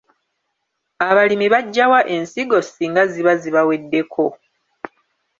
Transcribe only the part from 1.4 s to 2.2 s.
baggyawa